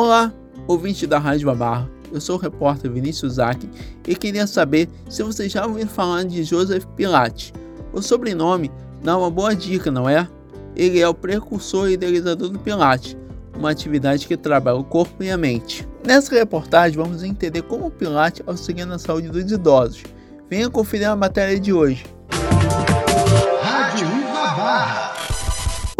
Olá, 0.00 0.32
ouvinte 0.68 1.08
da 1.08 1.18
Rádio 1.18 1.48
Babarra. 1.48 1.90
Eu 2.12 2.20
sou 2.20 2.36
o 2.36 2.38
repórter 2.38 2.88
Vinícius 2.88 3.32
Zack 3.32 3.68
e 4.06 4.14
queria 4.14 4.46
saber 4.46 4.88
se 5.08 5.24
vocês 5.24 5.50
já 5.50 5.66
ouviram 5.66 5.88
falar 5.88 6.22
de 6.22 6.44
Joseph 6.44 6.84
Pilates. 6.94 7.52
O 7.92 8.00
sobrenome 8.00 8.70
dá 9.02 9.18
uma 9.18 9.28
boa 9.28 9.56
dica, 9.56 9.90
não 9.90 10.08
é? 10.08 10.28
Ele 10.76 11.00
é 11.00 11.08
o 11.08 11.12
precursor 11.12 11.90
e 11.90 11.94
idealizador 11.94 12.48
do 12.48 12.60
Pilates, 12.60 13.16
uma 13.58 13.72
atividade 13.72 14.28
que 14.28 14.36
trabalha 14.36 14.76
o 14.76 14.84
corpo 14.84 15.20
e 15.20 15.32
a 15.32 15.36
mente. 15.36 15.84
Nessa 16.06 16.32
reportagem 16.32 16.96
vamos 16.96 17.24
entender 17.24 17.62
como 17.62 17.86
o 17.86 17.90
Pilates 17.90 18.44
auxilia 18.46 18.86
na 18.86 19.00
saúde 19.00 19.28
dos 19.28 19.50
idosos. 19.50 20.04
Venha 20.48 20.70
conferir 20.70 21.08
a 21.08 21.16
matéria 21.16 21.58
de 21.58 21.72
hoje. 21.72 22.06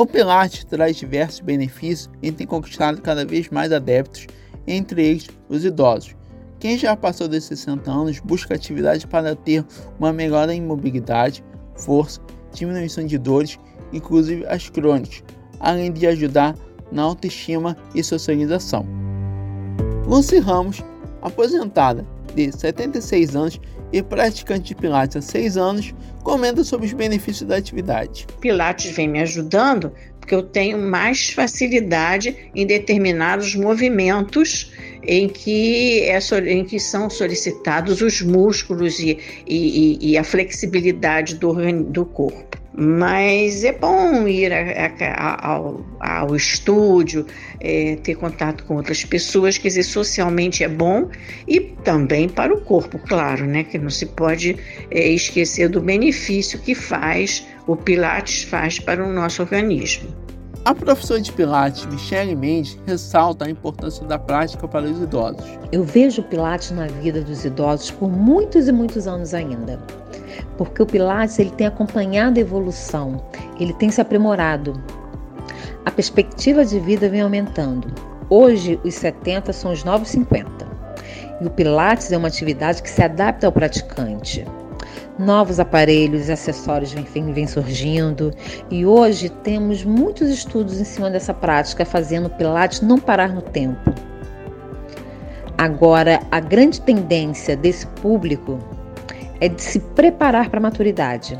O 0.01 0.07
Pilates 0.07 0.63
traz 0.63 0.97
diversos 0.97 1.41
benefícios 1.41 2.09
e 2.23 2.31
tem 2.31 2.47
conquistado 2.47 3.03
cada 3.03 3.25
vez 3.25 3.49
mais 3.49 3.73
adeptos, 3.73 4.29
entre 4.65 5.05
eles 5.05 5.27
os 5.49 5.65
idosos. 5.65 6.15
Quem 6.61 6.79
já 6.79 6.95
passou 6.95 7.27
dos 7.27 7.43
60 7.43 7.91
anos 7.91 8.21
busca 8.21 8.55
atividade 8.55 9.09
para 9.09 9.35
ter 9.35 9.67
uma 9.99 10.13
melhora 10.13 10.55
em 10.55 10.63
mobilidade, 10.63 11.43
força, 11.75 12.21
diminuição 12.53 13.05
de 13.07 13.19
dores, 13.19 13.59
inclusive 13.93 14.47
as 14.47 14.71
crônicas, 14.71 15.25
além 15.59 15.91
de 15.91 16.07
ajudar 16.07 16.55
na 16.93 17.03
autoestima 17.03 17.77
e 17.93 18.05
socialização. 18.05 18.87
Lucy 20.07 20.39
Ramos, 20.39 20.81
aposentada 21.21 22.07
de 22.47 22.57
76 22.57 23.35
anos 23.35 23.61
e 23.93 24.03
praticante 24.03 24.69
de 24.69 24.75
Pilates 24.77 25.17
há 25.17 25.23
6 25.23 25.57
anos, 25.57 25.95
comenta 26.23 26.63
sobre 26.63 26.87
os 26.87 26.93
benefícios 26.93 27.49
da 27.49 27.57
atividade. 27.57 28.27
Pilates 28.41 28.95
vem 28.95 29.09
me 29.09 29.21
ajudando 29.21 29.93
porque 30.21 30.35
eu 30.35 30.43
tenho 30.43 30.79
mais 30.79 31.31
facilidade 31.31 32.51
em 32.55 32.67
determinados 32.67 33.55
movimentos 33.55 34.71
em 35.03 35.27
que, 35.27 36.03
é, 36.03 36.19
em 36.47 36.65
que 36.65 36.79
são 36.79 37.09
solicitados 37.09 38.03
os 38.03 38.21
músculos 38.21 39.01
e, 39.01 39.19
e, 39.47 39.99
e 40.11 40.19
a 40.19 40.23
flexibilidade 40.23 41.37
do, 41.37 41.55
do 41.85 42.05
corpo. 42.05 42.59
Mas 42.81 43.65
é 43.65 43.73
bom 43.73 44.29
ir 44.29 44.53
a, 44.53 44.93
a, 45.17 45.51
ao, 45.51 45.85
ao, 45.99 46.37
estúdio, 46.37 47.27
é, 47.59 47.97
ter 47.97 48.15
contato 48.15 48.63
com 48.67 48.77
outras 48.77 49.05
pessoas, 49.05 49.59
quer 49.59 49.67
dizer, 49.67 49.83
socialmente 49.83 50.63
é 50.63 50.69
bom 50.69 51.09
e 51.49 51.59
também 51.59 52.29
para 52.29 52.55
o 52.55 52.61
corpo, 52.61 52.97
claro, 53.01 53.47
né? 53.47 53.65
Que 53.65 53.79
não 53.79 53.91
se 53.91 54.07
pode 54.07 54.57
é, 54.93 55.09
esquecer 55.09 55.69
do 55.69 55.81
benefício 55.81 56.57
que 56.61 56.73
faz, 56.73 57.45
o 57.67 57.75
Pilates 57.75 58.45
faz 58.45 58.79
para 58.79 59.05
o 59.05 59.13
nosso 59.13 59.43
organismo. 59.43 60.15
A 60.65 60.73
professora 60.73 61.21
de 61.21 61.33
Pilates, 61.33 61.85
Michele 61.87 62.37
Mendes, 62.37 62.79
ressalta 62.87 63.47
a 63.47 63.51
importância 63.51 64.07
da 64.07 64.21
prática 64.21 64.69
para 64.69 64.85
os 64.85 65.03
idosos. 65.03 65.45
Eu 65.73 65.83
vejo 65.83 66.21
o 66.21 66.25
Pilates 66.25 66.71
na 66.71 66.87
vida 66.87 67.23
dos 67.23 67.45
idosos 67.45 67.91
por 67.91 68.09
muitos 68.09 68.69
e 68.69 68.73
muitos 68.73 69.09
anos 69.09 69.35
ainda 69.35 69.81
porque 70.57 70.83
o 70.83 70.87
Pilates 70.87 71.39
ele 71.39 71.51
tem 71.51 71.67
acompanhado 71.67 72.39
a 72.39 72.43
evolução, 72.43 73.23
ele 73.59 73.73
tem 73.73 73.91
se 73.91 74.01
aprimorado. 74.01 74.81
A 75.85 75.91
perspectiva 75.91 76.65
de 76.65 76.79
vida 76.79 77.09
vem 77.09 77.23
aumentando. 77.23 77.89
Hoje, 78.31 78.79
os 78.85 78.95
70 78.95 79.53
são 79.53 79.73
os 79.73 79.85
novos 79.85 80.09
50. 80.11 80.69
E 81.41 81.47
o 81.47 81.51
Pilates 81.51 82.13
é 82.13 82.17
uma 82.17 82.29
atividade 82.29 82.83
que 82.83 82.91
se 82.91 83.03
adapta 83.03 83.47
ao 83.47 83.53
praticante. 83.53 84.45
Novos 85.19 85.59
aparelhos 85.59 86.29
e 86.29 86.33
acessórios 86.33 86.93
vêm, 86.93 87.33
vêm 87.33 87.47
surgindo 87.47 88.33
e 88.71 88.87
hoje 88.87 89.29
temos 89.29 89.83
muitos 89.83 90.29
estudos 90.29 90.81
em 90.81 90.85
cima 90.85 91.11
dessa 91.11 91.35
prática, 91.35 91.85
fazendo 91.85 92.27
o 92.27 92.31
Pilates 92.31 92.81
não 92.81 92.99
parar 92.99 93.33
no 93.33 93.43
tempo. 93.43 93.93
Agora, 95.57 96.21
a 96.31 96.39
grande 96.39 96.81
tendência 96.81 97.57
desse 97.57 97.85
público 97.87 98.61
é 99.41 99.49
de 99.49 99.63
se 99.63 99.81
preparar 99.81 100.51
para 100.51 100.59
a 100.59 100.63
maturidade, 100.63 101.39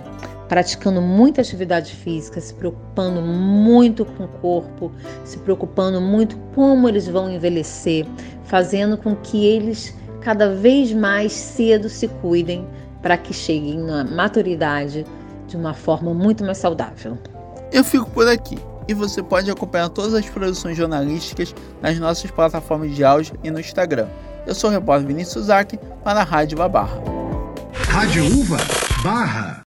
praticando 0.49 1.01
muita 1.03 1.41
atividade 1.41 1.95
física, 1.95 2.41
se 2.41 2.55
preocupando 2.55 3.21
muito 3.21 4.05
com 4.05 4.25
o 4.25 4.29
corpo, 4.29 4.93
se 5.25 5.39
preocupando 5.39 6.01
muito 6.01 6.37
como 6.55 6.89
eles 6.89 7.07
vão 7.07 7.31
envelhecer, 7.31 8.07
fazendo 8.45 8.97
com 8.97 9.15
que 9.17 9.45
eles 9.45 9.95
cada 10.21 10.55
vez 10.55 10.93
mais 10.93 11.33
cedo 11.33 11.89
se 11.89 12.09
cuidem 12.09 12.67
para 13.03 13.17
que 13.17 13.33
cheguem 13.33 13.79
na 13.79 14.05
maturidade 14.05 15.07
de 15.47 15.57
uma 15.57 15.75
forma 15.75 16.13
muito 16.13 16.45
mais 16.45 16.59
saudável. 16.59 17.17
Eu 17.73 17.85
fico 17.85 18.11
por 18.11 18.27
aqui 18.27 18.59
e 18.89 18.95
você 18.95 19.23
pode 19.23 19.51
acompanhar 19.51 19.89
todas 19.91 20.15
as 20.15 20.29
produções 20.29 20.77
jornalísticas 20.77 21.55
nas 21.81 21.99
nossas 21.99 22.31
plataformas 22.31 22.95
de 22.95 23.05
áudio 23.05 23.39
e 23.45 23.51
no 23.51 23.61
Instagram. 23.61 24.09
Eu 24.47 24.55
sou 24.55 24.71
o 24.71 24.73
repórter 24.73 25.07
Vinícius 25.07 25.47
Zac 25.47 25.79
para 26.03 26.21
a 26.21 26.25
Rádio 26.25 26.57
Babarra. 26.57 27.18
Rádio 27.99 28.27
Uva 28.39 28.59
Barra. 29.03 29.67